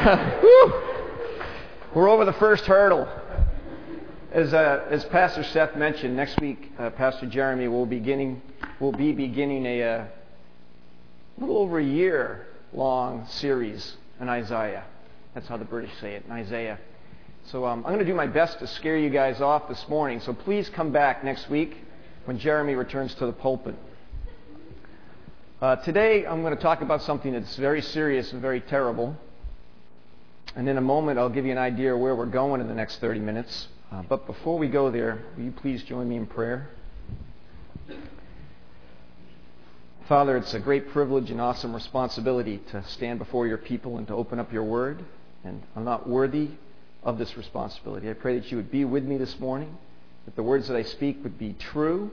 [1.94, 3.06] We're over the first hurdle.
[4.32, 8.40] As, uh, as Pastor Seth mentioned, next week uh, Pastor Jeremy will beginning
[8.80, 10.04] will be beginning a uh,
[11.36, 14.84] little over a year long series in Isaiah.
[15.34, 16.78] That's how the British say it, in Isaiah.
[17.48, 20.20] So um, I'm going to do my best to scare you guys off this morning.
[20.20, 21.76] So please come back next week
[22.24, 23.74] when Jeremy returns to the pulpit.
[25.60, 29.14] Uh, today I'm going to talk about something that's very serious and very terrible.
[30.56, 32.74] And in a moment I'll give you an idea of where we're going in the
[32.74, 33.68] next 30 minutes.
[33.92, 36.70] Uh, but before we go there, will you please join me in prayer?
[40.08, 44.14] Father, it's a great privilege and awesome responsibility to stand before your people and to
[44.14, 45.04] open up your word.
[45.44, 46.48] And I'm not worthy
[47.04, 48.10] of this responsibility.
[48.10, 49.78] I pray that you would be with me this morning,
[50.24, 52.10] that the words that I speak would be true,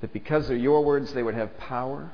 [0.00, 2.10] that because they're your words, they would have power.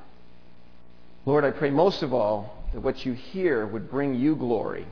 [1.24, 4.86] Lord, I pray most of all that what you hear would bring you glory.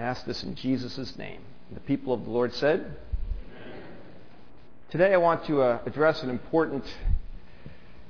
[0.00, 1.42] I ask this in Jesus' name.
[1.74, 2.96] The people of the Lord said,
[4.88, 6.84] Today I want to uh, address an important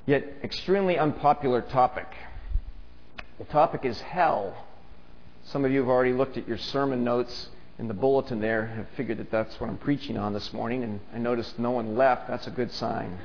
[0.06, 2.06] yet extremely unpopular topic.
[3.38, 4.68] The topic is hell.
[5.46, 7.48] Some of you have already looked at your sermon notes
[7.80, 11.00] in the bulletin there, have figured that that's what I'm preaching on this morning, and
[11.12, 12.28] I noticed no one left.
[12.28, 13.18] That's a good sign.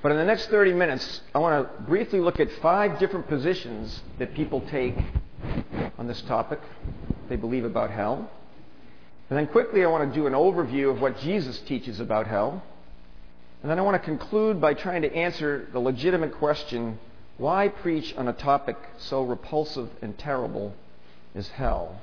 [0.00, 4.00] But in the next 30 minutes, I want to briefly look at five different positions
[4.20, 4.94] that people take
[5.98, 6.60] on this topic
[7.28, 8.30] they believe about hell.
[9.30, 12.62] And then quickly, I want to do an overview of what Jesus teaches about hell.
[13.62, 16.98] And then I want to conclude by trying to answer the legitimate question
[17.38, 20.74] why preach on a topic so repulsive and terrible
[21.34, 22.00] as hell?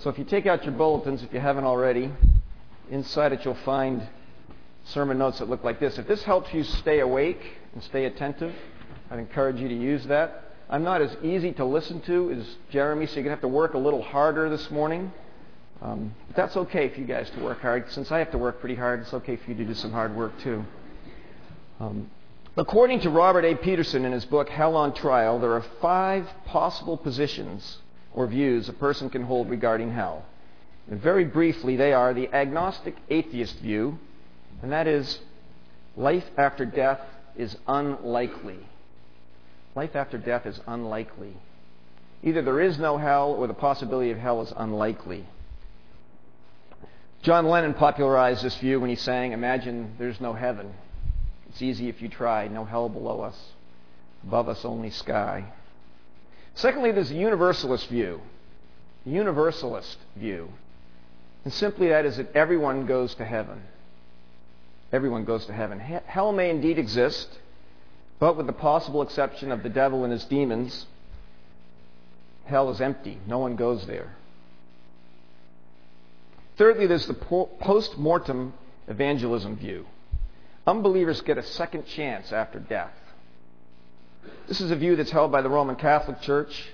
[0.00, 2.12] So if you take out your bulletins, if you haven't already,
[2.90, 4.06] inside it you'll find
[4.84, 5.98] sermon notes that look like this.
[5.98, 7.40] If this helps you stay awake
[7.72, 8.54] and stay attentive,
[9.10, 10.43] I'd encourage you to use that.
[10.68, 13.48] I'm not as easy to listen to as Jeremy, so you're going to have to
[13.48, 15.12] work a little harder this morning.
[15.82, 17.90] Um, but that's okay for you guys to work hard.
[17.90, 20.16] Since I have to work pretty hard, it's okay for you to do some hard
[20.16, 20.64] work too.
[21.80, 22.10] Um,
[22.56, 23.54] according to Robert A.
[23.54, 27.78] Peterson in his book Hell on Trial, there are five possible positions
[28.14, 30.24] or views a person can hold regarding hell.
[30.90, 33.98] And very briefly, they are the agnostic atheist view,
[34.62, 35.18] and that is
[35.96, 37.00] life after death
[37.36, 38.58] is unlikely.
[39.74, 41.36] Life after death is unlikely.
[42.22, 45.26] Either there is no hell or the possibility of hell is unlikely.
[47.22, 50.72] John Lennon popularized this view when he sang, Imagine there's no heaven.
[51.48, 53.38] It's easy if you try, no hell below us.
[54.26, 55.44] Above us, only sky.
[56.54, 58.20] Secondly, there's a universalist view.
[59.04, 60.50] Universalist view.
[61.44, 63.62] And simply that is that everyone goes to heaven.
[64.92, 65.78] Everyone goes to heaven.
[65.78, 67.28] Hell may indeed exist,
[68.24, 70.86] but with the possible exception of the devil and his demons,
[72.46, 73.18] hell is empty.
[73.26, 74.16] No one goes there.
[76.56, 78.54] Thirdly, there's the post mortem
[78.88, 79.84] evangelism view.
[80.66, 82.96] Unbelievers get a second chance after death.
[84.48, 86.68] This is a view that's held by the Roman Catholic Church,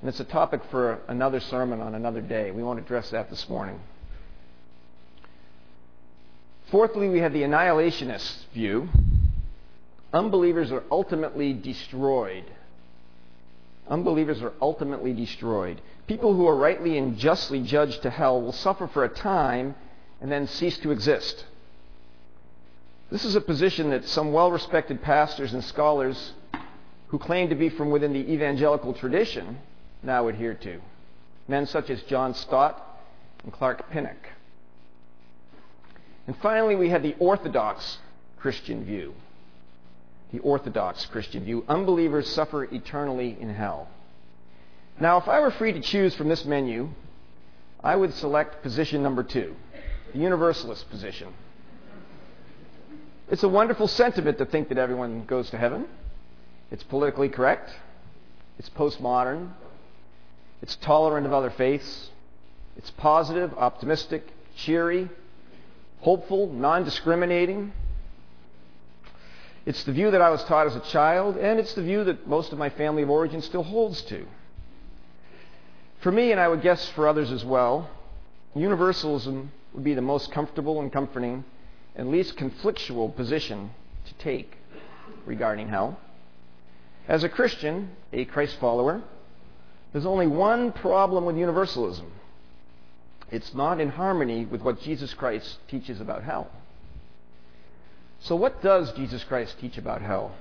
[0.00, 2.50] and it's a topic for another sermon on another day.
[2.50, 3.78] We won't address that this morning.
[6.72, 8.88] Fourthly, we have the annihilationist view.
[10.12, 12.44] Unbelievers are ultimately destroyed.
[13.88, 15.80] Unbelievers are ultimately destroyed.
[16.06, 19.74] People who are rightly and justly judged to hell will suffer for a time
[20.20, 21.44] and then cease to exist.
[23.10, 26.32] This is a position that some well respected pastors and scholars
[27.08, 29.58] who claim to be from within the evangelical tradition
[30.02, 30.80] now adhere to.
[31.46, 33.00] Men such as John Stott
[33.42, 34.28] and Clark Pinnock.
[36.26, 37.98] And finally, we have the Orthodox
[38.38, 39.14] Christian view.
[40.32, 41.64] The Orthodox Christian view.
[41.68, 43.88] Unbelievers suffer eternally in hell.
[45.00, 46.90] Now, if I were free to choose from this menu,
[47.82, 49.54] I would select position number two,
[50.12, 51.28] the universalist position.
[53.30, 55.86] It's a wonderful sentiment to think that everyone goes to heaven.
[56.70, 57.70] It's politically correct.
[58.58, 59.50] It's postmodern.
[60.62, 62.10] It's tolerant of other faiths.
[62.76, 64.24] It's positive, optimistic,
[64.56, 65.08] cheery,
[66.00, 67.72] hopeful, non discriminating.
[69.68, 72.26] It's the view that I was taught as a child, and it's the view that
[72.26, 74.24] most of my family of origin still holds to.
[76.00, 77.90] For me, and I would guess for others as well,
[78.54, 81.44] universalism would be the most comfortable and comforting
[81.94, 83.68] and least conflictual position
[84.06, 84.56] to take
[85.26, 86.00] regarding hell.
[87.06, 89.02] As a Christian, a Christ follower,
[89.92, 92.10] there's only one problem with universalism
[93.30, 96.50] it's not in harmony with what Jesus Christ teaches about hell.
[98.20, 100.34] So, what does Jesus Christ teach about hell?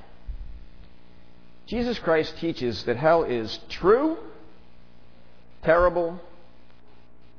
[1.67, 4.17] Jesus Christ teaches that hell is true,
[5.63, 6.19] terrible,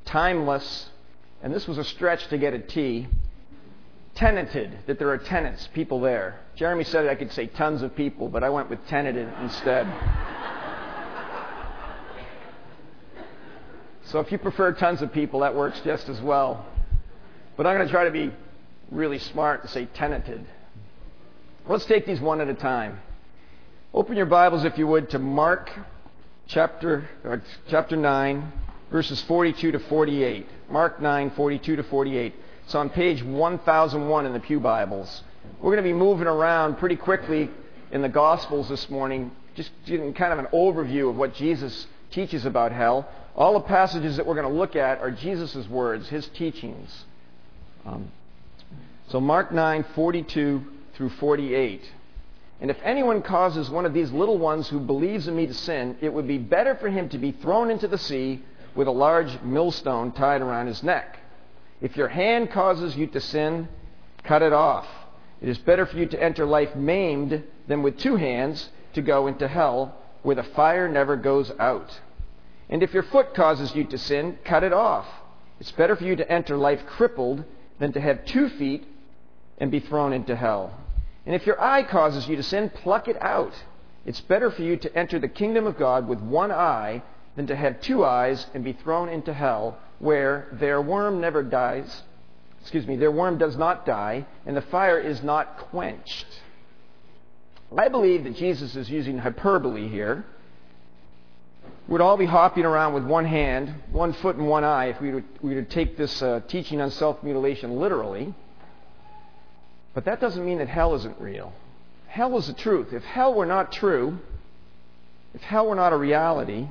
[0.04, 0.90] timeless,
[1.42, 3.08] and this was a stretch to get a T,
[4.14, 6.40] tenanted, that there are tenants, people there.
[6.56, 9.86] Jeremy said I could say tons of people, but I went with tenanted instead.
[14.04, 16.64] So if you prefer tons of people, that works just as well.
[17.56, 18.32] But I'm going to try to be
[18.90, 20.44] really smart and say tenanted.
[21.66, 23.00] Let's take these one at a time.
[23.92, 25.70] Open your Bibles, if you would, to Mark
[26.46, 27.36] chapter, uh,
[27.68, 28.52] chapter 9,
[28.90, 30.46] verses 42 to 48.
[30.70, 32.34] Mark 9, 42 to 48.
[32.64, 35.22] It's on page 1001 in the Pew Bibles.
[35.60, 37.50] We're going to be moving around pretty quickly
[37.90, 42.44] in the Gospels this morning, just getting kind of an overview of what Jesus teaches
[42.44, 43.08] about hell.
[43.36, 47.04] All the passages that we're going to look at are Jesus' words, his teachings.
[47.86, 48.10] Um,
[49.10, 50.64] so Mark 9, 42
[50.94, 51.92] through 48.
[52.60, 55.96] And if anyone causes one of these little ones who believes in me to sin,
[56.00, 58.42] it would be better for him to be thrown into the sea
[58.74, 61.18] with a large millstone tied around his neck.
[61.80, 63.68] If your hand causes you to sin,
[64.24, 64.86] cut it off.
[65.40, 69.26] It is better for you to enter life maimed than with two hands to go
[69.26, 71.98] into hell, where the fire never goes out.
[72.68, 75.06] And if your foot causes you to sin, cut it off.
[75.60, 77.44] It's better for you to enter life crippled
[77.78, 78.86] than to have two feet
[79.58, 80.72] and be thrown into hell.
[81.26, 83.52] And if your eye causes you to sin, pluck it out.
[84.06, 87.02] It's better for you to enter the kingdom of God with one eye
[87.36, 92.02] than to have two eyes and be thrown into hell, where their worm never dies.
[92.62, 96.26] Excuse me, their worm does not die, and the fire is not quenched.
[97.76, 100.24] I believe that Jesus is using hyperbole here
[101.88, 105.10] We'd all be hopping around with one hand, one foot, and one eye if we
[105.10, 108.34] were, we were to take this uh, teaching on self mutilation literally.
[109.98, 111.52] But that doesn't mean that hell isn't real.
[112.06, 112.92] Hell is the truth.
[112.92, 114.20] If hell were not true,
[115.34, 116.68] if hell were not a reality,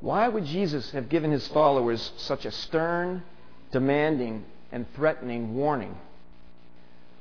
[0.00, 3.22] why would Jesus have given his followers such a stern,
[3.70, 5.96] demanding, and threatening warning?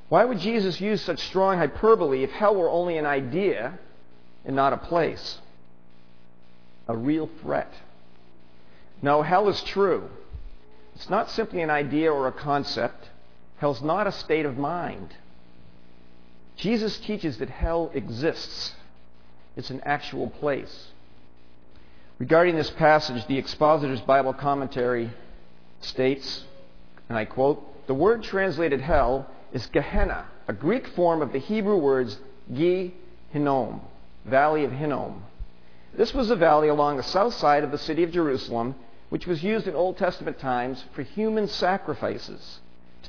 [0.08, 3.78] Why would Jesus use such strong hyperbole if hell were only an idea
[4.46, 5.38] and not a place?
[6.88, 7.72] a real threat.
[9.04, 10.10] No, hell is true.
[10.96, 13.10] It's not simply an idea or a concept.
[13.60, 15.14] Hell's not a state of mind.
[16.56, 18.74] Jesus teaches that hell exists.
[19.58, 20.88] It's an actual place.
[22.20, 25.12] Regarding this passage, the Expositor's Bible Commentary
[25.82, 26.46] states,
[27.10, 31.78] and I quote, the word translated hell is Gehenna, a Greek form of the Hebrew
[31.78, 32.18] words
[32.54, 32.94] Gi
[33.32, 33.82] Hinnom,
[34.24, 35.24] Valley of Hinnom.
[35.94, 38.76] This was a valley along the south side of the city of Jerusalem,
[39.10, 42.60] which was used in Old Testament times for human sacrifices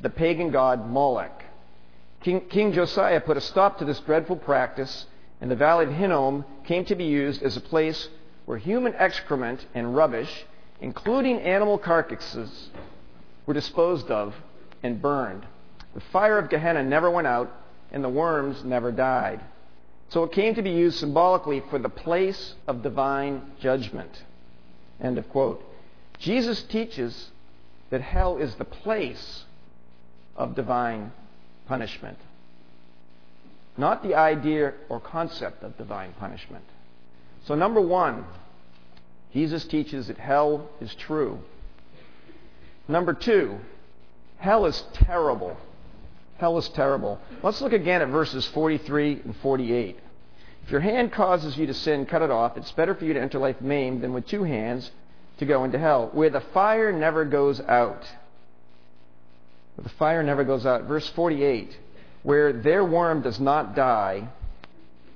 [0.00, 1.45] to the pagan god Moloch.
[2.23, 5.07] King, King Josiah put a stop to this dreadful practice,
[5.40, 8.09] and the valley of Hinnom came to be used as a place
[8.47, 10.47] where human excrement and rubbish,
[10.80, 12.71] including animal carcasses,
[13.45, 14.35] were disposed of
[14.83, 15.45] and burned.
[15.95, 17.50] The fire of Gehenna never went out,
[17.92, 19.40] and the worms never died.
[20.09, 24.25] So it came to be used symbolically for the place of divine judgment.
[25.00, 25.62] End of quote.
[26.19, 27.30] Jesus teaches
[27.90, 29.45] that hell is the place
[30.40, 31.12] of divine
[31.68, 32.16] punishment,
[33.76, 36.64] not the idea or concept of divine punishment.
[37.44, 38.25] So, number one,
[39.35, 41.38] Jesus teaches that hell is true.
[42.88, 43.59] Number two,
[44.38, 45.59] hell is terrible.
[46.38, 47.20] Hell is terrible.
[47.42, 49.99] Let's look again at verses 43 and 48.
[50.64, 52.56] If your hand causes you to sin, cut it off.
[52.56, 54.90] It's better for you to enter life maimed than with two hands
[55.37, 58.06] to go into hell, where the fire never goes out.
[59.82, 60.84] The fire never goes out.
[60.84, 61.76] Verse 48
[62.22, 64.28] where their worm does not die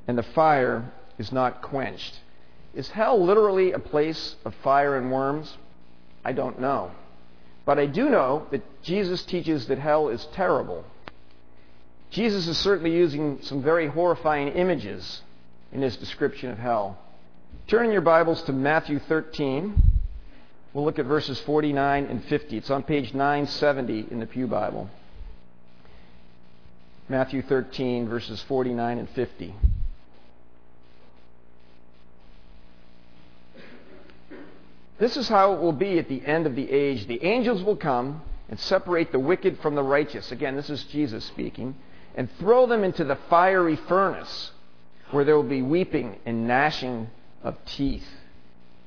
[0.06, 2.18] and the fire is not quenched.
[2.75, 5.56] Is hell literally a place of fire and worms?
[6.25, 6.90] I don't know.
[7.64, 10.85] But I do know that Jesus teaches that hell is terrible.
[12.11, 15.23] Jesus is certainly using some very horrifying images
[15.73, 16.99] in his description of hell.
[17.66, 19.93] Turn in your Bibles to Matthew 13.
[20.75, 22.57] We'll look at verses 49 and 50.
[22.57, 24.90] It's on page 970 in the Pew Bible.
[27.09, 29.54] Matthew 13, verses 49 and 50.
[34.99, 37.07] This is how it will be at the end of the age.
[37.07, 40.33] The angels will come and separate the wicked from the righteous.
[40.33, 41.76] Again, this is Jesus speaking.
[42.16, 44.50] And throw them into the fiery furnace
[45.11, 47.11] where there will be weeping and gnashing
[47.43, 48.07] of teeth.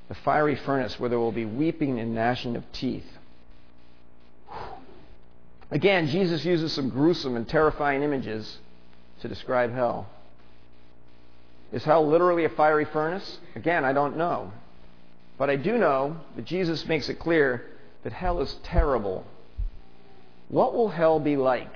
[0.09, 3.05] The fiery furnace where there will be weeping and gnashing of teeth.
[5.69, 8.57] Again, Jesus uses some gruesome and terrifying images
[9.21, 10.07] to describe hell.
[11.73, 13.39] Is hell literally a fiery furnace?
[13.55, 14.53] Again, I don't know.
[15.37, 17.65] But I do know that Jesus makes it clear
[18.03, 19.25] that hell is terrible.
[20.47, 21.73] What will hell be like?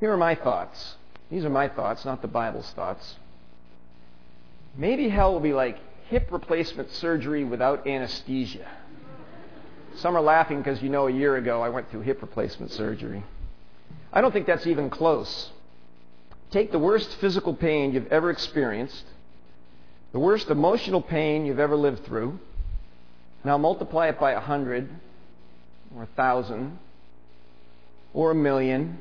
[0.00, 0.96] Here are my thoughts.
[1.30, 3.16] These are my thoughts, not the Bible's thoughts.
[4.76, 5.78] Maybe hell will be like
[6.08, 8.66] hip replacement surgery without anesthesia.
[9.96, 13.22] Some are laughing because you know a year ago I went through hip replacement surgery.
[14.12, 15.50] I don't think that's even close.
[16.50, 19.04] Take the worst physical pain you've ever experienced,
[20.12, 22.38] the worst emotional pain you've ever lived through.
[23.44, 24.88] Now multiply it by a hundred,
[25.94, 26.78] or a thousand,
[28.12, 28.98] or a million,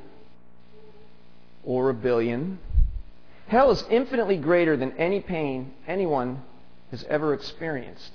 [1.64, 2.60] or a billion.
[3.54, 6.42] Hell is infinitely greater than any pain anyone
[6.90, 8.12] has ever experienced.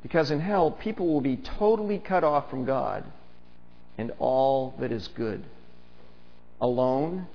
[0.00, 3.02] Because in hell, people will be totally cut off from God
[3.98, 5.42] and all that is good.
[6.60, 7.26] Alone,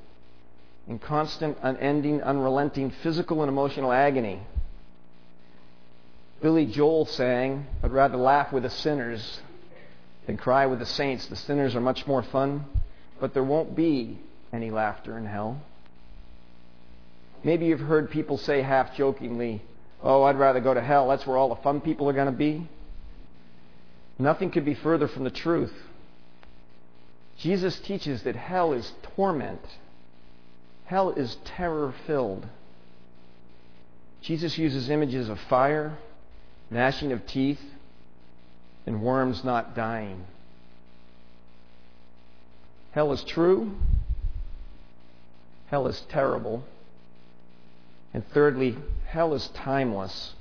[0.87, 4.39] in constant, unending, unrelenting physical and emotional agony.
[6.41, 9.41] Billy Joel sang, I'd rather laugh with the sinners
[10.25, 11.25] than cry with the saints.
[11.25, 12.63] The sinners are much more fun,
[13.19, 14.19] but there won't be
[14.53, 15.61] any laughter in hell.
[17.43, 19.61] Maybe you've heard people say half jokingly,
[20.01, 21.09] Oh, I'd rather go to hell.
[21.09, 22.67] That's where all the fun people are going to be.
[24.17, 25.73] Nothing could be further from the truth.
[27.37, 29.61] Jesus teaches that hell is torment.
[30.85, 32.45] Hell is terror filled.
[34.21, 35.97] Jesus uses images of fire,
[36.69, 37.61] gnashing of teeth,
[38.85, 40.25] and worms not dying.
[42.91, 43.71] Hell is true.
[45.67, 46.63] Hell is terrible.
[48.13, 50.33] And thirdly, hell is timeless.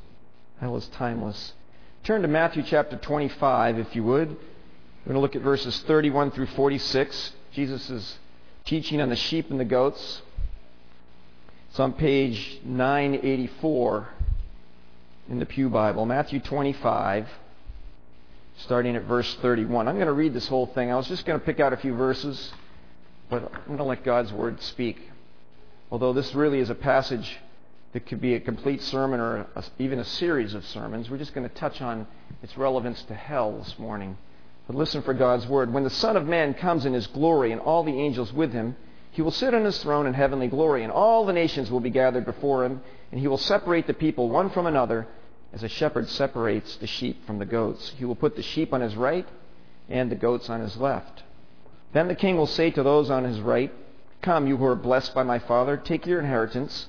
[0.60, 1.52] Hell is timeless.
[2.04, 4.28] Turn to Matthew chapter 25, if you would.
[4.28, 7.32] We're going to look at verses 31 through 46.
[7.52, 8.18] Jesus is
[8.64, 10.22] teaching on the sheep and the goats.
[11.70, 14.08] It's on page 984
[15.28, 16.06] in the Pew Bible.
[16.06, 17.28] Matthew 25,
[18.58, 19.88] starting at verse 31.
[19.88, 20.90] I'm going to read this whole thing.
[20.90, 22.52] I was just going to pick out a few verses,
[23.28, 24.98] but I'm going to let God's Word speak.
[25.90, 27.38] Although this really is a passage
[27.92, 31.08] that could be a complete sermon or a, even a series of sermons.
[31.08, 32.06] We're just going to touch on
[32.42, 34.18] its relevance to hell this morning.
[34.66, 35.72] But listen for God's word.
[35.72, 38.76] When the Son of Man comes in his glory and all the angels with him,
[39.10, 41.90] he will sit on his throne in heavenly glory, and all the nations will be
[41.90, 45.08] gathered before him, and he will separate the people one from another,
[45.52, 47.94] as a shepherd separates the sheep from the goats.
[47.96, 49.26] He will put the sheep on his right
[49.88, 51.22] and the goats on his left.
[51.94, 53.72] Then the king will say to those on his right,
[54.20, 56.88] Come, you who are blessed by my Father, take your inheritance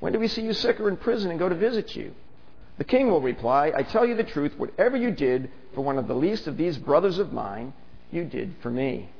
[0.00, 2.12] When do we see you sick or in prison and go to visit you?
[2.78, 6.06] The king will reply, I tell you the truth, whatever you did for one of
[6.06, 7.72] the least of these brothers of mine,
[8.12, 9.10] you did for me.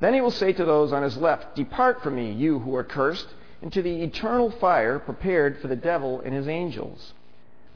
[0.00, 2.84] Then he will say to those on his left, Depart from me, you who are
[2.84, 3.28] cursed,
[3.62, 7.14] into the eternal fire prepared for the devil and his angels.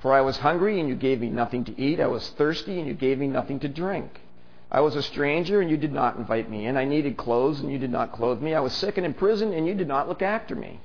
[0.00, 1.98] For I was hungry, and you gave me nothing to eat.
[1.98, 4.20] I was thirsty, and you gave me nothing to drink.
[4.70, 6.76] I was a stranger, and you did not invite me in.
[6.76, 8.54] I needed clothes, and you did not clothe me.
[8.54, 10.80] I was sick and in prison, and you did not look after me.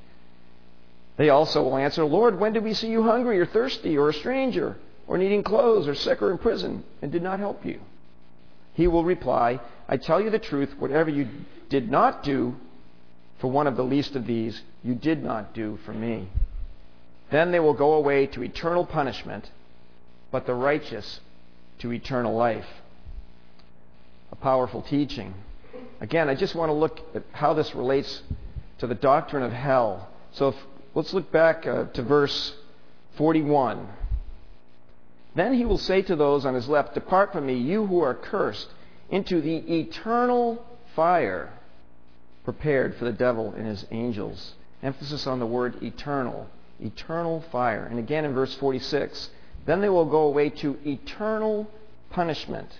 [1.17, 4.13] They also will answer, Lord, when did we see you hungry or thirsty or a
[4.13, 7.79] stranger or needing clothes or sick or in prison and did not help you?
[8.73, 9.59] He will reply,
[9.89, 11.27] I tell you the truth, whatever you
[11.69, 12.55] did not do
[13.39, 16.29] for one of the least of these, you did not do for me.
[17.31, 19.49] Then they will go away to eternal punishment,
[20.31, 21.19] but the righteous
[21.79, 22.67] to eternal life.
[24.31, 25.33] A powerful teaching.
[25.99, 28.21] Again, I just want to look at how this relates
[28.79, 30.09] to the doctrine of hell.
[30.33, 30.55] So if
[30.97, 32.55] Let's look back uh, to verse
[33.17, 33.87] 41.
[35.35, 38.15] Then he will say to those on his left, Depart from me, you who are
[38.15, 38.67] cursed,
[39.11, 41.53] into the eternal fire
[42.43, 44.55] prepared for the devil and his angels.
[44.81, 46.47] Emphasis on the word eternal.
[46.81, 47.85] Eternal fire.
[47.85, 49.29] And again in verse 46,
[49.67, 51.69] then they will go away to eternal
[52.09, 52.71] punishment.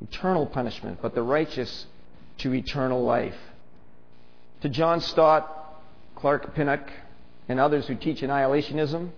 [0.00, 1.84] Eternal punishment, but the righteous
[2.38, 3.36] to eternal life.
[4.62, 5.58] To John Stott,
[6.22, 6.88] Clark Pinnock,
[7.48, 9.10] and others who teach annihilationism,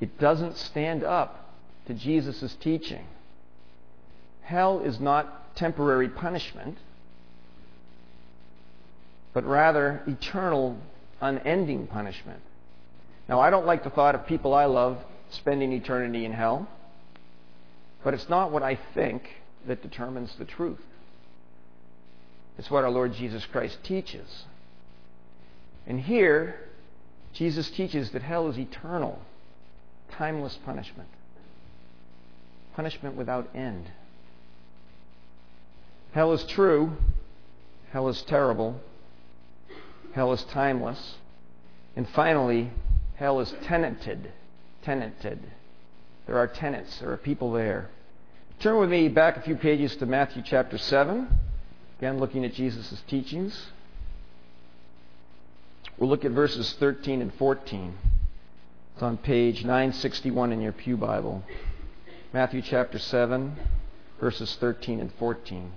[0.00, 1.52] it doesn't stand up
[1.86, 3.04] to Jesus' teaching.
[4.40, 6.78] Hell is not temporary punishment,
[9.34, 10.78] but rather eternal,
[11.20, 12.40] unending punishment.
[13.28, 14.96] Now, I don't like the thought of people I love
[15.28, 16.66] spending eternity in hell,
[18.02, 19.28] but it's not what I think
[19.66, 20.80] that determines the truth.
[22.56, 24.44] It's what our Lord Jesus Christ teaches.
[25.86, 26.56] And here,
[27.32, 29.20] Jesus teaches that hell is eternal,
[30.12, 31.08] timeless punishment,
[32.74, 33.90] punishment without end.
[36.12, 36.96] Hell is true,
[37.90, 38.80] hell is terrible,
[40.12, 41.16] hell is timeless,
[41.96, 42.70] and finally,
[43.16, 44.32] hell is tenanted.
[44.82, 45.38] Tenanted.
[46.26, 47.90] There are tenants, there are people there.
[48.60, 51.28] Turn with me back a few pages to Matthew chapter 7.
[51.98, 53.66] Again, looking at Jesus' teachings.
[55.98, 57.94] We'll look at verses 13 and 14.
[58.94, 61.42] It's on page 961 in your Pew Bible.
[62.32, 63.56] Matthew chapter 7,
[64.20, 65.72] verses 13 and 14.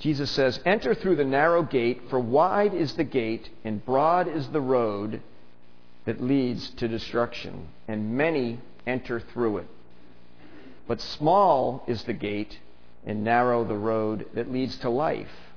[0.00, 4.48] Jesus says, Enter through the narrow gate, for wide is the gate, and broad is
[4.48, 5.20] the road
[6.06, 9.66] that leads to destruction, and many enter through it.
[10.88, 12.58] But small is the gate,
[13.04, 15.52] and narrow the road that leads to life,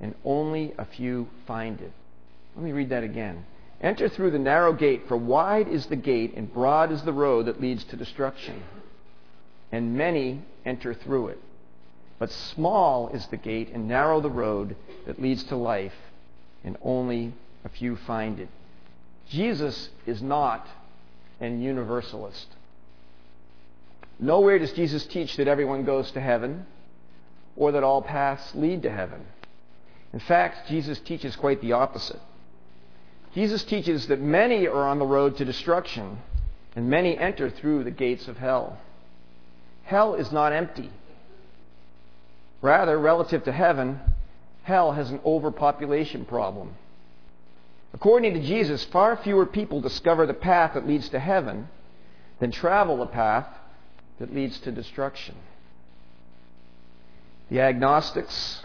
[0.00, 1.92] and only a few find it.
[2.54, 3.44] Let me read that again.
[3.80, 7.46] Enter through the narrow gate, for wide is the gate, and broad is the road
[7.46, 8.62] that leads to destruction,
[9.72, 11.38] and many enter through it.
[12.18, 15.94] But small is the gate, and narrow the road that leads to life,
[16.62, 17.32] and only
[17.64, 18.48] a few find it.
[19.30, 20.66] Jesus is not
[21.40, 22.48] an universalist.
[24.18, 26.66] Nowhere does Jesus teach that everyone goes to heaven
[27.56, 29.24] or that all paths lead to heaven.
[30.12, 32.20] In fact, Jesus teaches quite the opposite.
[33.34, 36.18] Jesus teaches that many are on the road to destruction
[36.74, 38.78] and many enter through the gates of hell.
[39.84, 40.90] Hell is not empty.
[42.62, 44.00] Rather, relative to heaven,
[44.62, 46.74] hell has an overpopulation problem.
[47.92, 51.68] According to Jesus, far fewer people discover the path that leads to heaven
[52.38, 53.46] than travel the path
[54.18, 55.34] that leads to destruction.
[57.50, 58.62] The agnostics,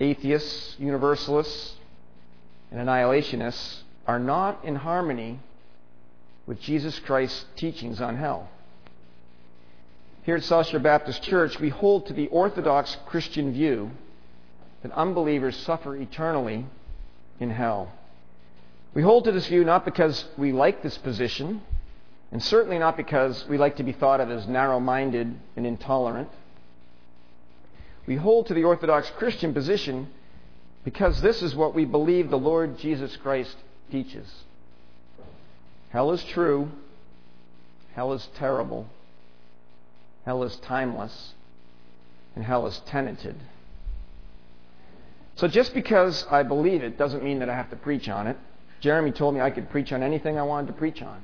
[0.00, 1.74] atheists, universalists,
[2.70, 5.40] and annihilationists are not in harmony
[6.46, 8.48] with Jesus Christ's teachings on hell.
[10.22, 13.90] Here at South Shore Baptist Church, we hold to the orthodox Christian view
[14.82, 16.66] that unbelievers suffer eternally
[17.38, 17.92] in hell.
[18.94, 21.62] We hold to this view not because we like this position,
[22.32, 26.28] and certainly not because we like to be thought of as narrow minded and intolerant.
[28.06, 30.08] We hold to the Orthodox Christian position
[30.84, 33.56] because this is what we believe the Lord Jesus Christ
[33.90, 34.28] teaches.
[35.90, 36.70] Hell is true,
[37.94, 38.86] hell is terrible,
[40.24, 41.34] hell is timeless,
[42.34, 43.36] and hell is tenanted.
[45.36, 48.36] So just because I believe it doesn't mean that I have to preach on it.
[48.80, 51.22] Jeremy told me I could preach on anything I wanted to preach on.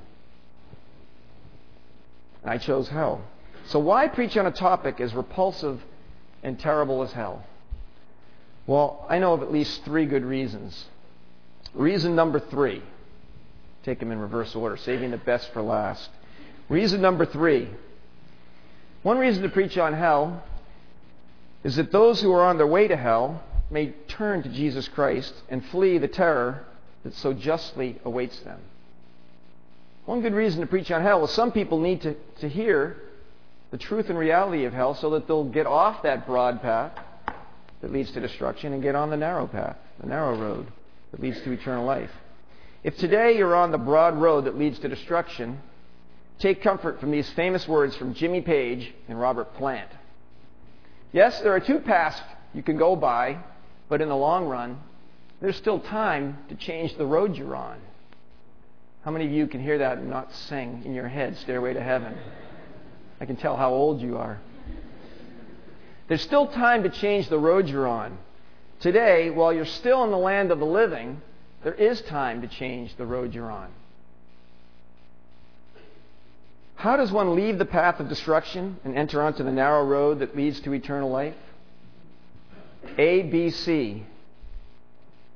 [2.43, 3.23] And I chose hell.
[3.67, 5.83] So why preach on a topic as repulsive
[6.43, 7.45] and terrible as hell?
[8.67, 10.87] Well, I know of at least three good reasons.
[11.75, 12.83] Reason number three,
[13.85, 16.11] take them in reverse order, saving the best for last.
[16.69, 17.69] Reason number three
[19.07, 20.43] one reason to preach on hell
[21.63, 25.33] is that those who are on their way to hell may turn to Jesus Christ
[25.49, 26.65] and flee the terror
[27.05, 28.59] that so justly awaits them.
[30.07, 32.97] One good reason to preach on hell is some people need to, to hear
[33.71, 36.99] the truth and reality of hell so that they'll get off that broad path
[37.87, 40.67] that leads to destruction and get on the narrow path, the narrow road
[41.13, 42.11] that leads to eternal life.
[42.83, 45.61] If today you're on the broad road that leads to destruction,
[46.41, 49.89] take comfort from these famous words from Jimmy Page and Robert Plant.
[51.13, 52.21] Yes, there are two paths
[52.53, 53.39] you can go by,
[53.89, 54.81] but in the long run,
[55.41, 57.79] there's still time to change the road you're on.
[59.05, 61.81] How many of you can hear that and not sing in your head, Stairway to
[61.81, 62.19] Heaven?
[63.21, 64.41] I can tell how old you are.
[66.09, 68.19] There's still time to change the road you're on.
[68.81, 71.21] Today, while you're still in the land of the living,
[71.65, 73.71] there is time to change the road you're on.
[76.77, 80.37] How does one leave the path of destruction and enter onto the narrow road that
[80.37, 81.35] leads to eternal life?
[82.99, 84.05] A, B, C.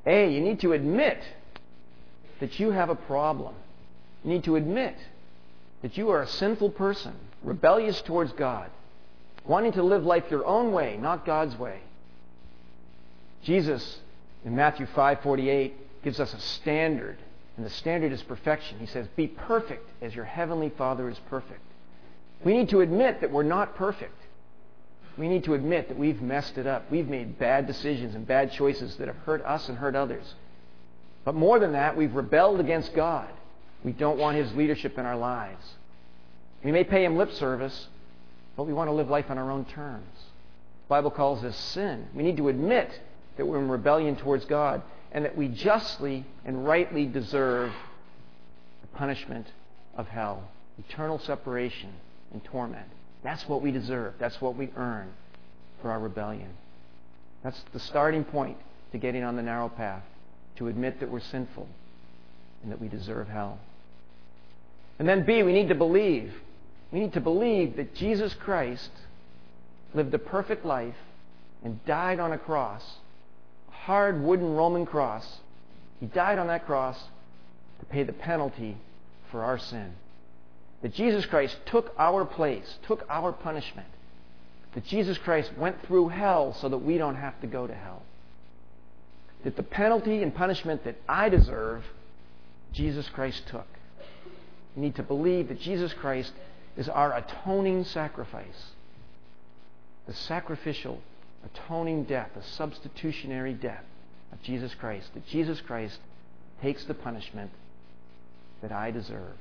[0.06, 1.18] A, you need to admit
[2.40, 3.54] that you have a problem.
[4.22, 4.94] You need to admit
[5.82, 8.70] that you are a sinful person, rebellious towards God,
[9.44, 11.80] wanting to live life your own way, not God's way.
[13.42, 13.98] Jesus
[14.44, 15.72] in Matthew 5:48
[16.02, 17.18] gives us a standard
[17.56, 18.78] And the standard is perfection.
[18.78, 21.60] He says, Be perfect as your heavenly Father is perfect.
[22.42, 24.14] We need to admit that we're not perfect.
[25.18, 26.90] We need to admit that we've messed it up.
[26.90, 30.34] We've made bad decisions and bad choices that have hurt us and hurt others.
[31.24, 33.28] But more than that, we've rebelled against God.
[33.84, 35.74] We don't want His leadership in our lives.
[36.64, 37.88] We may pay Him lip service,
[38.60, 40.04] but we want to live life on our own terms.
[40.84, 42.06] The Bible calls this sin.
[42.14, 42.90] We need to admit
[43.38, 47.72] that we're in rebellion towards God and that we justly and rightly deserve
[48.82, 49.46] the punishment
[49.96, 50.42] of hell,
[50.78, 51.90] eternal separation
[52.34, 52.86] and torment.
[53.24, 54.16] That's what we deserve.
[54.18, 55.10] That's what we earn
[55.80, 56.50] for our rebellion.
[57.42, 58.58] That's the starting point
[58.92, 60.02] to getting on the narrow path,
[60.56, 61.66] to admit that we're sinful
[62.62, 63.58] and that we deserve hell.
[64.98, 66.34] And then, B, we need to believe.
[66.92, 68.90] We need to believe that Jesus Christ
[69.94, 70.96] lived a perfect life
[71.62, 72.82] and died on a cross,
[73.68, 75.38] a hard wooden Roman cross.
[76.00, 76.98] He died on that cross
[77.78, 78.76] to pay the penalty
[79.30, 79.92] for our sin.
[80.82, 83.88] That Jesus Christ took our place, took our punishment.
[84.74, 88.02] That Jesus Christ went through hell so that we don't have to go to hell.
[89.44, 91.84] That the penalty and punishment that I deserve,
[92.72, 93.66] Jesus Christ took.
[94.76, 96.32] We need to believe that Jesus Christ
[96.76, 98.72] is our atoning sacrifice.
[100.06, 101.00] The sacrificial,
[101.44, 103.84] atoning death, the substitutionary death
[104.32, 105.12] of Jesus Christ.
[105.14, 105.98] That Jesus Christ
[106.62, 107.50] takes the punishment
[108.62, 109.36] that I deserve.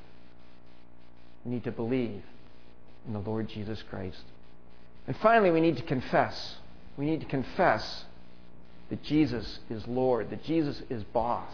[1.45, 2.23] We need to believe
[3.07, 4.23] in the Lord Jesus Christ.
[5.07, 6.57] And finally, we need to confess.
[6.97, 8.05] We need to confess
[8.89, 11.53] that Jesus is Lord, that Jesus is boss.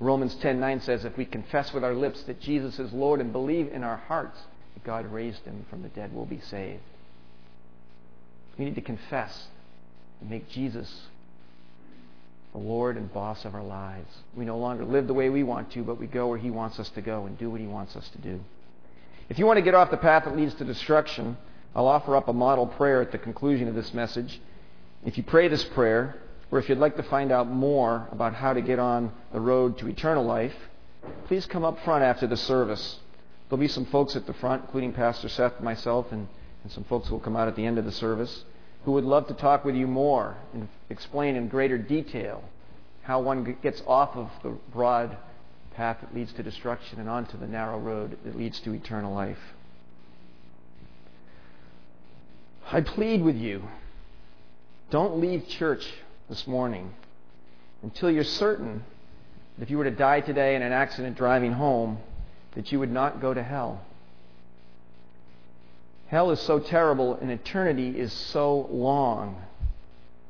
[0.00, 3.72] Romans 10:9 says if we confess with our lips that Jesus is Lord and believe
[3.72, 4.38] in our hearts
[4.74, 6.82] that God raised him from the dead, we'll be saved.
[8.58, 9.48] We need to confess
[10.20, 11.06] and make Jesus
[12.52, 14.16] the Lord and boss of our lives.
[14.36, 16.78] We no longer live the way we want to, but we go where He wants
[16.78, 18.40] us to go and do what He wants us to do.
[19.28, 21.36] If you want to get off the path that leads to destruction,
[21.74, 24.40] I'll offer up a model prayer at the conclusion of this message.
[25.04, 26.16] If you pray this prayer,
[26.54, 29.76] or if you'd like to find out more about how to get on the road
[29.76, 30.54] to eternal life,
[31.26, 33.00] please come up front after the service.
[33.48, 36.28] There'll be some folks at the front, including Pastor Seth, myself, and,
[36.62, 38.44] and some folks who will come out at the end of the service
[38.84, 42.44] who would love to talk with you more and explain in greater detail
[43.02, 45.16] how one gets off of the broad
[45.74, 49.38] path that leads to destruction and onto the narrow road that leads to eternal life.
[52.70, 53.64] I plead with you
[54.90, 55.84] don't leave church
[56.28, 56.92] this morning
[57.82, 58.82] until you're certain
[59.56, 61.98] that if you were to die today in an accident driving home,
[62.54, 63.82] that you would not go to hell.
[66.08, 69.42] Hell is so terrible and eternity is so long.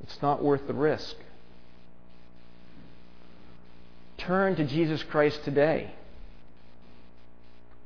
[0.03, 1.17] It's not worth the risk.
[4.19, 5.93] Turn to Jesus Christ today.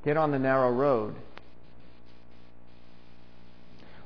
[0.04, 1.14] Get on the narrow road.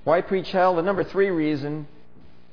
[0.05, 0.75] Why preach hell?
[0.77, 1.87] The number three reason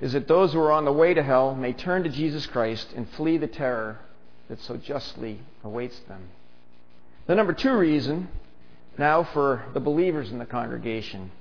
[0.02, 2.94] is that those who are on the way to hell may turn to Jesus Christ
[2.96, 4.00] and flee the terror
[4.48, 6.30] that so justly awaits them.
[7.28, 8.30] The number two reason
[8.98, 11.32] now, for the believers in the congregation,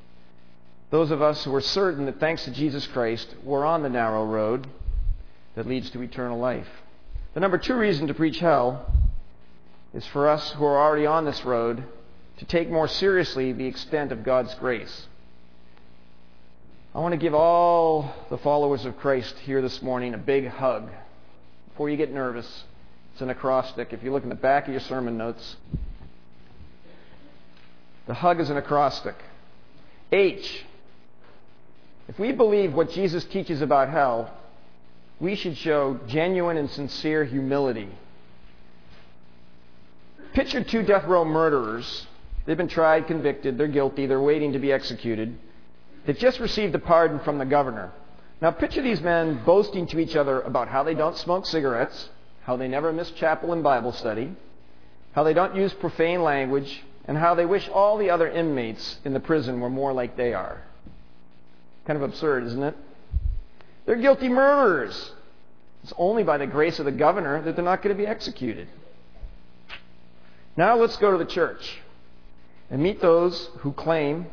[0.91, 4.25] those of us who are certain that thanks to Jesus Christ, we're on the narrow
[4.25, 4.67] road
[5.57, 6.69] that leads to eternal life.
[7.35, 8.87] The number two reason to preach hell
[9.93, 11.83] is for us who are already on this road
[12.39, 15.07] to take more seriously the extent of God's grace.
[16.99, 20.91] I want to give all the followers of Christ here this morning a big hug.
[21.69, 22.65] Before you get nervous,
[23.13, 23.93] it's an acrostic.
[23.93, 25.55] If you look in the back of your sermon notes,
[28.09, 29.15] the hug is an acrostic.
[30.11, 30.65] H.
[32.09, 34.37] If we believe what Jesus teaches about hell,
[35.21, 37.91] we should show genuine and sincere humility.
[40.33, 42.09] Picture two death row murderers.
[42.45, 45.39] They've been tried, convicted, they're guilty, they're waiting to be executed.
[46.07, 47.93] They've just received a pardon from the governor.
[48.41, 52.09] Now picture these men boasting to each other about how they don't smoke cigarettes,
[52.43, 54.33] how they never miss chapel and Bible study,
[55.13, 59.13] how they don't use profane language, and how they wish all the other inmates in
[59.13, 60.63] the prison were more like they are.
[61.87, 62.77] Kind of absurd, isn't it?
[63.87, 65.13] They're guilty murderers.
[65.83, 68.69] It's only by the grace of the governor that they're not going to be executed.
[70.57, 71.81] Now let's go to the church
[72.71, 74.27] and meet those who claim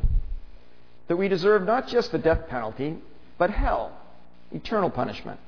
[1.08, 2.96] that we deserve not just the death penalty,
[3.38, 3.92] but hell,
[4.52, 5.38] eternal punishment.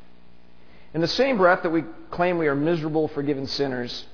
[0.94, 4.07] In the same breath that we claim we are miserable, forgiven sinners,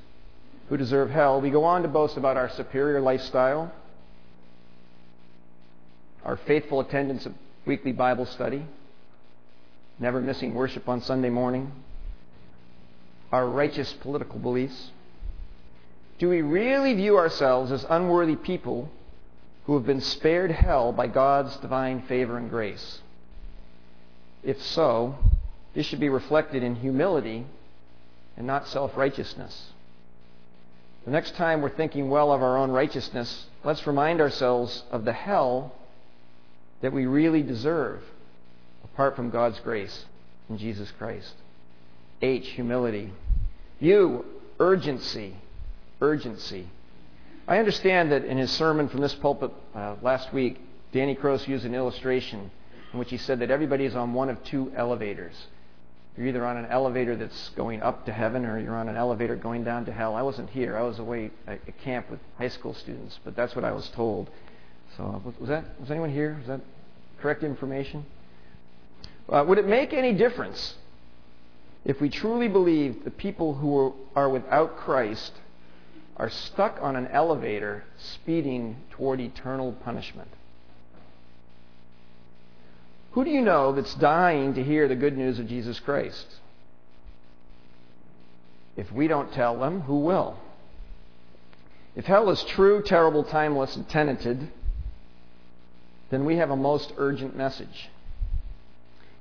[0.69, 3.73] who deserve hell, we go on to boast about our superior lifestyle,
[6.25, 7.33] our faithful attendance at
[7.67, 8.65] weekly Bible study,
[9.99, 11.71] never missing worship on Sunday morning,
[13.31, 14.91] our righteous political beliefs,
[16.19, 18.89] Do we really view ourselves as unworthy people
[19.67, 23.01] who have been spared hell by God's divine favor and grace?
[24.43, 25.17] If so,
[25.75, 27.47] this should be reflected in humility
[28.37, 29.73] and not self righteousness.
[31.05, 35.13] The next time we're thinking well of our own righteousness, let's remind ourselves of the
[35.13, 35.75] hell
[36.81, 38.03] that we really deserve
[38.85, 40.05] apart from God's grace
[40.49, 41.35] in Jesus Christ.
[42.23, 43.13] H, humility.
[43.81, 44.25] U,
[44.59, 45.37] urgency.
[46.01, 46.69] Urgency.
[47.47, 50.59] I understand that in his sermon from this pulpit uh, last week,
[50.93, 52.51] Danny Cross used an illustration
[52.93, 55.35] in which he said that everybody is on one of two elevators.
[56.17, 59.37] You're either on an elevator that's going up to heaven or you're on an elevator
[59.37, 60.15] going down to hell.
[60.15, 60.77] I wasn't here.
[60.77, 64.31] I was away at camp with high school students, but that's what I was told.
[64.97, 66.37] So was that was anyone here?
[66.39, 66.61] Was that
[67.21, 68.07] correct information?
[69.29, 70.77] Uh, would it make any difference
[71.85, 75.33] if we truly believe the people who are without Christ
[76.17, 80.29] are stuck on an elevator speeding toward eternal punishment?
[83.13, 86.27] Who do you know that's dying to hear the good news of Jesus Christ?
[88.77, 90.37] If we don't tell them, who will?
[91.95, 94.49] If hell is true, terrible, timeless, and tenanted,
[96.11, 97.89] then we have a most urgent message.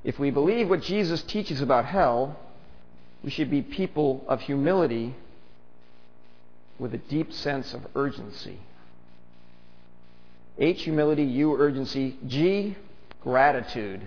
[0.03, 2.39] If we believe what Jesus teaches about hell,
[3.23, 5.15] we should be people of humility
[6.79, 8.59] with a deep sense of urgency.
[10.57, 12.17] H, humility, U, urgency.
[12.27, 12.75] G,
[13.21, 14.01] gratitude.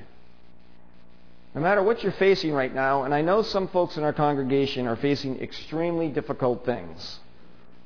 [1.55, 4.87] No matter what you're facing right now, and I know some folks in our congregation
[4.87, 7.19] are facing extremely difficult things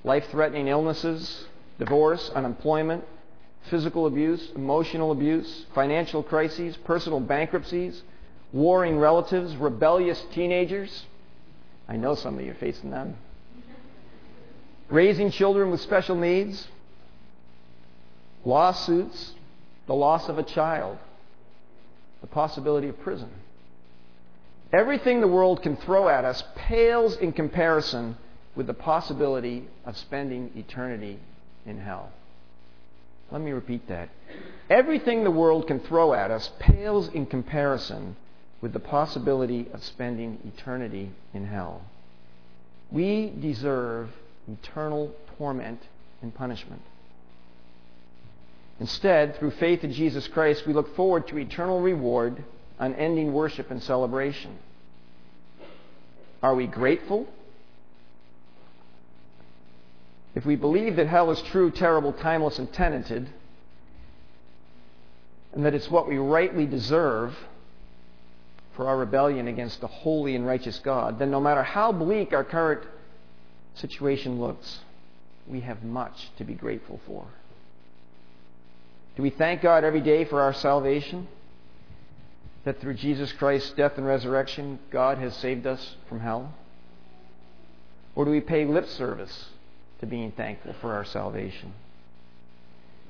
[0.02, 1.44] life threatening illnesses,
[1.78, 3.04] divorce, unemployment,
[3.68, 8.02] physical abuse, emotional abuse, financial crises, personal bankruptcies,
[8.52, 11.04] warring relatives, rebellious teenagers.
[11.86, 13.16] I know some of you are facing them.
[14.90, 16.66] Raising children with special needs,
[18.44, 19.34] lawsuits,
[19.86, 20.98] the loss of a child,
[22.20, 23.30] the possibility of prison.
[24.72, 28.16] Everything the world can throw at us pales in comparison
[28.54, 31.18] with the possibility of spending eternity
[31.66, 32.12] in hell.
[33.30, 34.08] Let me repeat that.
[34.68, 38.16] Everything the world can throw at us pales in comparison
[38.60, 41.82] with the possibility of spending eternity in hell.
[42.90, 44.10] We deserve
[44.62, 45.80] eternal torment
[46.22, 46.82] and punishment.
[48.78, 52.42] Instead, through faith in Jesus Christ, we look forward to eternal reward,
[52.78, 54.56] unending worship, and celebration.
[56.42, 57.28] Are we grateful?
[60.34, 63.28] If we believe that hell is true, terrible, timeless, and tenanted,
[65.52, 67.36] and that it's what we rightly deserve
[68.76, 72.44] for our rebellion against a holy and righteous God, then no matter how bleak our
[72.44, 72.82] current
[73.74, 74.80] situation looks,
[75.46, 77.26] we have much to be grateful for.
[79.16, 81.28] Do we thank God every day for our salvation?
[82.64, 86.54] That through Jesus Christ's death and resurrection, God has saved us from hell?
[88.14, 89.46] Or do we pay lip service
[90.00, 91.72] to being thankful for our salvation?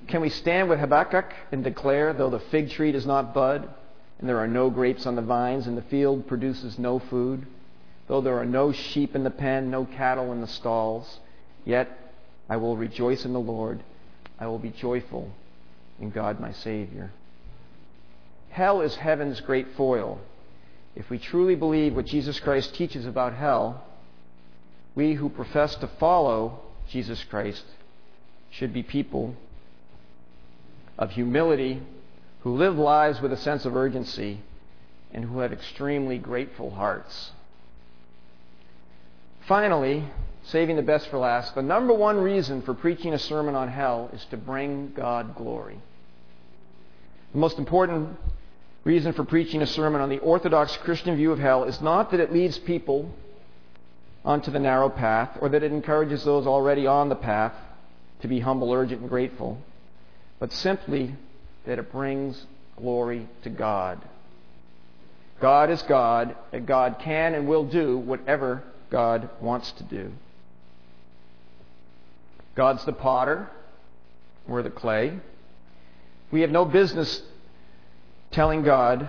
[0.09, 3.69] Can we stand with Habakkuk and declare, though the fig tree does not bud,
[4.19, 7.47] and there are no grapes on the vines, and the field produces no food,
[8.11, 11.21] though there are no sheep in the pen, no cattle in the stalls,
[11.65, 11.89] yet
[12.49, 13.85] I will rejoice in the Lord.
[14.37, 15.31] I will be joyful
[16.01, 17.13] in God my Savior.
[18.51, 20.21] Hell is heaven's great foil.
[20.97, 23.85] If we truly believe what Jesus Christ teaches about hell,
[24.97, 26.59] we who profess to follow
[26.91, 27.63] Jesus Christ
[28.51, 29.37] should be people
[30.99, 31.81] of humility
[32.41, 34.41] who live lives with a sense of urgency
[35.13, 37.31] and who have extremely grateful hearts.
[39.51, 40.05] Finally,
[40.45, 44.09] saving the best for last, the number one reason for preaching a sermon on hell
[44.13, 45.77] is to bring God glory.
[47.33, 48.17] The most important
[48.85, 52.21] reason for preaching a sermon on the Orthodox Christian view of hell is not that
[52.21, 53.13] it leads people
[54.25, 57.55] onto the narrow path or that it encourages those already on the path
[58.21, 59.61] to be humble, urgent, and grateful,
[60.39, 61.13] but simply
[61.67, 64.01] that it brings glory to God.
[65.41, 70.13] God is God, and God can and will do whatever God wants to do.
[72.55, 73.49] God's the potter,
[74.47, 75.19] we're the clay.
[76.31, 77.23] We have no business
[78.31, 79.09] telling God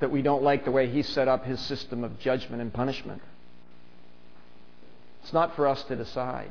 [0.00, 3.22] that we don't like the way He set up His system of judgment and punishment.
[5.22, 6.50] It's not for us to decide.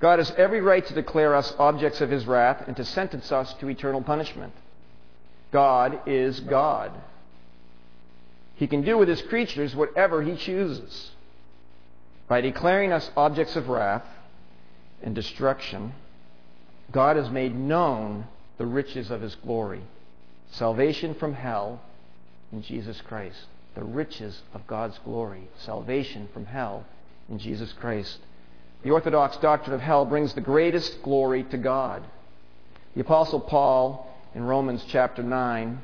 [0.00, 3.54] God has every right to declare us objects of His wrath and to sentence us
[3.54, 4.52] to eternal punishment.
[5.50, 6.92] God is God.
[8.56, 11.10] He can do with His creatures whatever He chooses.
[12.28, 14.06] By declaring us objects of wrath
[15.02, 15.92] and destruction,
[16.90, 19.82] God has made known the riches of his glory,
[20.52, 21.80] salvation from hell
[22.52, 23.46] in Jesus Christ.
[23.74, 26.84] The riches of God's glory, salvation from hell
[27.28, 28.18] in Jesus Christ.
[28.84, 32.02] The Orthodox doctrine of hell brings the greatest glory to God.
[32.94, 35.80] The Apostle Paul in Romans chapter 9,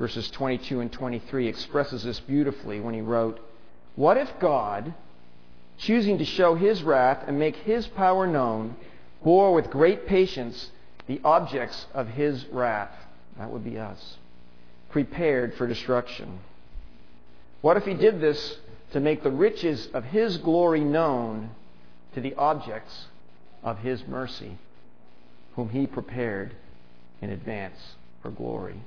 [0.00, 3.38] verses 22 and 23, expresses this beautifully when he wrote,
[3.96, 4.94] What if God,
[5.76, 8.74] choosing to show his wrath and make his power known,
[9.22, 10.70] bore with great patience
[11.06, 12.94] the objects of his wrath?
[13.36, 14.16] That would be us.
[14.88, 16.40] Prepared for destruction.
[17.60, 18.56] What if he did this
[18.92, 21.50] to make the riches of his glory known
[22.14, 23.04] to the objects
[23.62, 24.56] of his mercy,
[25.56, 26.54] whom he prepared
[27.20, 27.76] in advance
[28.22, 28.80] for glory.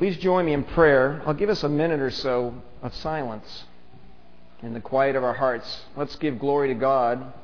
[0.00, 1.20] Please join me in prayer.
[1.26, 3.64] I'll give us a minute or so of silence
[4.62, 5.82] in the quiet of our hearts.
[5.94, 7.34] Let's give glory to God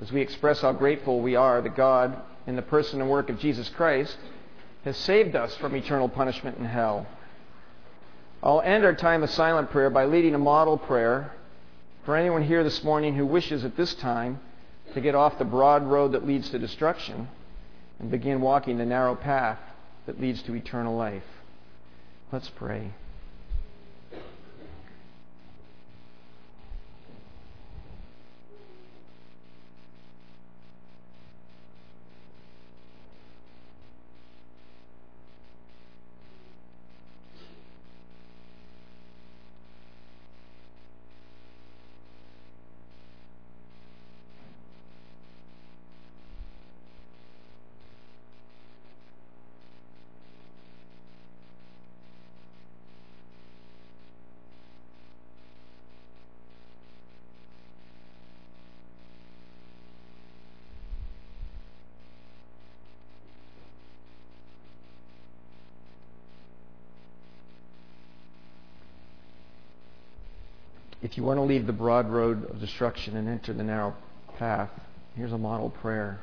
[0.00, 3.38] as we express how grateful we are that God, in the person and work of
[3.38, 4.16] Jesus Christ,
[4.86, 7.06] has saved us from eternal punishment in hell.
[8.42, 11.34] I'll end our time of silent prayer by leading a model prayer
[12.06, 14.40] for anyone here this morning who wishes at this time
[14.94, 17.28] to get off the broad road that leads to destruction
[17.98, 19.58] and begin walking the narrow path
[20.06, 21.22] that leads to eternal life.
[22.32, 22.92] Let's pray.
[71.02, 73.94] If you want to leave the broad road of destruction and enter the narrow
[74.38, 74.70] path,
[75.16, 76.20] here's a model prayer.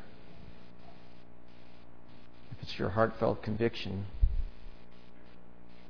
[2.51, 4.05] If it's your heartfelt conviction,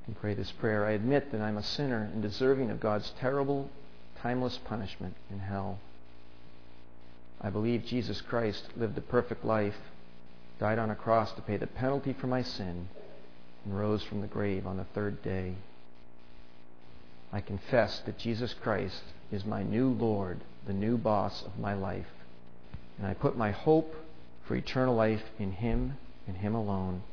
[0.07, 0.85] you pray this prayer.
[0.85, 3.69] I admit that I'm a sinner and deserving of God's terrible,
[4.23, 5.77] timeless punishment in hell.
[7.39, 9.77] I believe Jesus Christ lived a perfect life,
[10.59, 12.89] died on a cross to pay the penalty for my sin,
[13.63, 15.53] and rose from the grave on the third day.
[17.31, 22.07] I confess that Jesus Christ is my new Lord, the new boss of my life.
[22.97, 23.93] And I put my hope
[24.47, 27.03] for eternal life in Him and Him alone.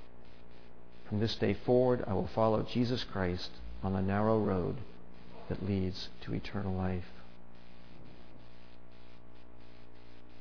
[1.09, 3.51] From this day forward, I will follow Jesus Christ
[3.83, 4.77] on the narrow road
[5.49, 7.05] that leads to eternal life.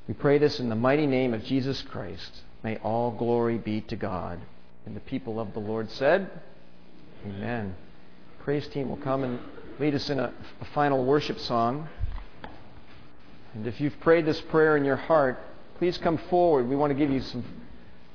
[0.08, 2.42] We pray this in the mighty name of Jesus Christ.
[2.64, 4.40] May all glory be to God.
[4.86, 6.30] And the people of the Lord said,
[7.26, 7.76] Amen.
[8.44, 9.40] Praise team will come and
[9.80, 11.88] lead us in a, a final worship song.
[13.54, 15.40] And if you've prayed this prayer in your heart,
[15.78, 16.68] please come forward.
[16.68, 17.44] We want to give you some,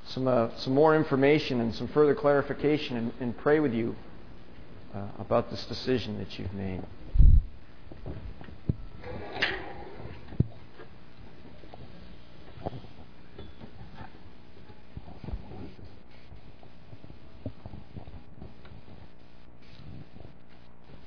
[0.07, 3.95] some, uh, some more information and some further clarification and, and pray with you
[4.93, 6.81] uh, about this decision that you've made.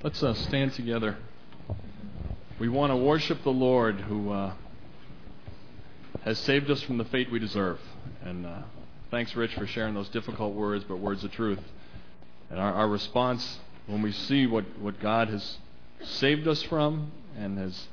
[0.04, 1.16] Let's uh, stand together.
[2.58, 4.52] We want to worship the Lord who uh,
[6.24, 7.80] has saved us from the fate we deserve.
[8.22, 8.58] And uh,
[9.10, 11.62] thanks, Rich, for sharing those difficult words, but words of truth.
[12.50, 15.56] And our, our response when we see what, what God has
[16.02, 17.86] saved us from and has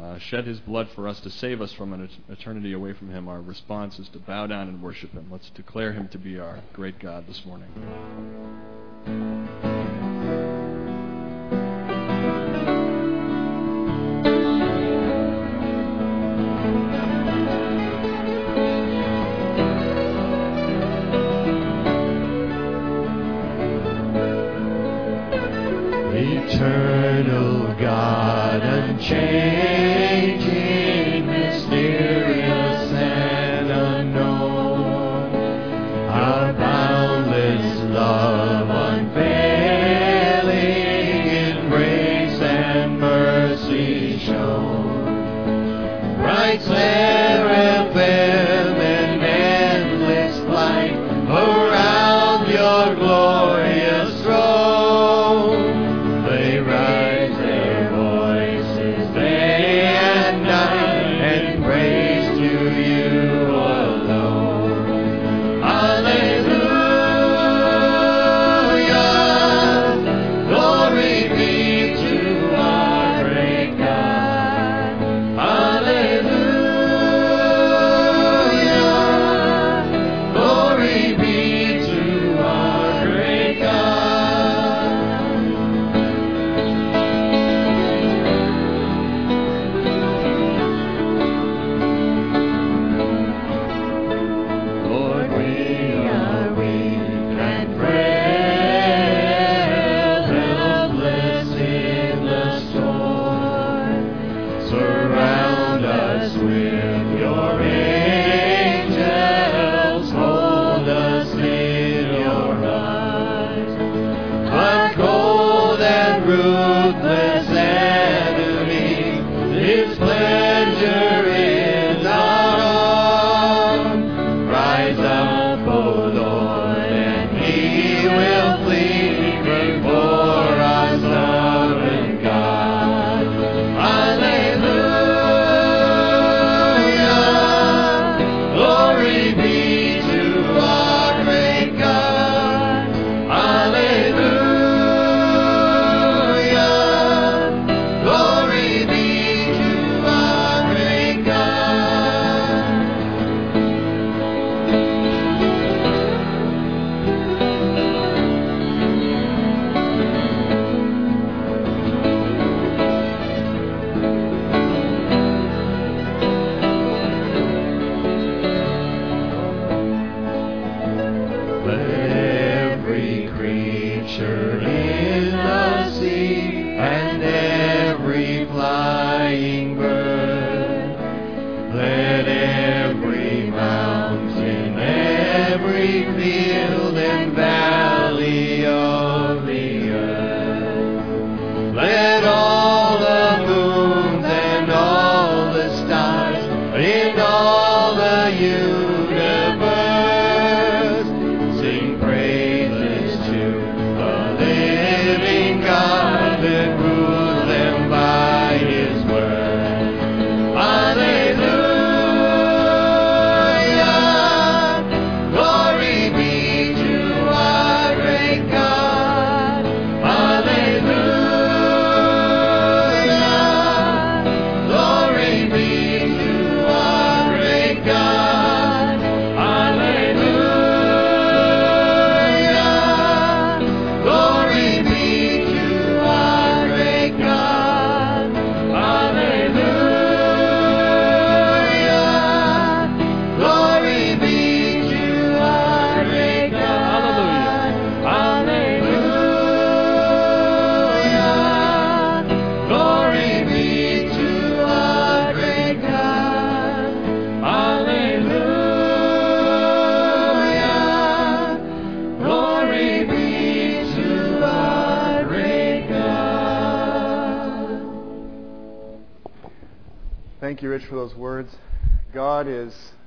[0.00, 3.26] uh, shed his blood for us to save us from an eternity away from him,
[3.26, 5.26] our response is to bow down and worship him.
[5.28, 7.66] Let's declare him to be our great God this morning.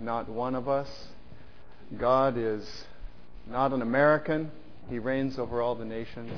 [0.01, 0.89] Not one of us.
[1.97, 2.85] God is
[3.49, 4.51] not an American.
[4.89, 6.31] He reigns over all the nations.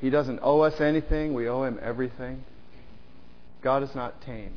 [0.00, 1.34] He doesn't owe us anything.
[1.34, 2.44] We owe him everything.
[3.62, 4.54] God is not tame.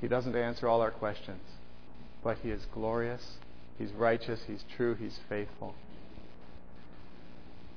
[0.00, 1.42] He doesn't answer all our questions.
[2.22, 3.38] But he is glorious.
[3.78, 4.40] He's righteous.
[4.46, 4.94] He's true.
[4.94, 5.74] He's faithful.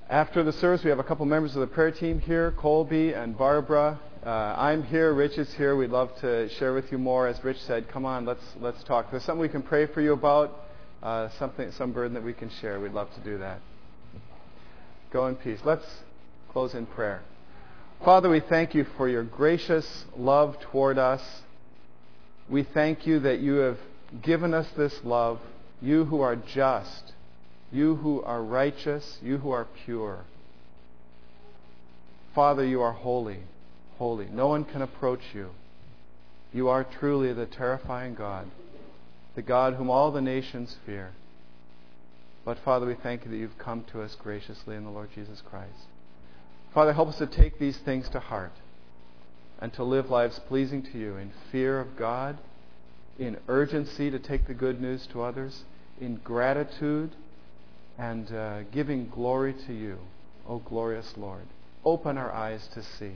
[0.09, 3.37] After the service, we have a couple members of the prayer team here Colby and
[3.37, 3.99] Barbara.
[4.25, 5.13] Uh, I'm here.
[5.13, 5.75] Rich is here.
[5.75, 7.27] We'd love to share with you more.
[7.27, 9.11] As Rich said, come on, let's let's talk.
[9.11, 10.65] There's something we can pray for you about.
[11.01, 12.79] Uh, something, some burden that we can share.
[12.79, 13.61] We'd love to do that.
[15.13, 15.59] Go in peace.
[15.63, 15.85] Let's
[16.51, 17.21] close in prayer.
[18.03, 21.21] Father, we thank you for your gracious love toward us.
[22.49, 23.77] We thank you that you have
[24.21, 25.39] given us this love.
[25.81, 27.13] You who are just
[27.71, 30.25] you who are righteous, you who are pure.
[32.33, 33.39] Father, you are holy,
[33.99, 34.27] holy.
[34.31, 35.49] No one can approach you.
[36.51, 38.47] You are truly the terrifying God,
[39.35, 41.11] the God whom all the nations fear.
[42.43, 45.43] But Father, we thank you that you've come to us graciously in the Lord Jesus
[45.47, 45.87] Christ.
[46.73, 48.53] Father, help us to take these things to heart
[49.59, 52.37] and to live lives pleasing to you in fear of God,
[53.19, 55.63] in urgency to take the good news to others,
[55.99, 57.11] in gratitude
[57.97, 59.99] and uh, giving glory to you,
[60.47, 61.45] O glorious Lord.
[61.83, 63.15] Open our eyes to see.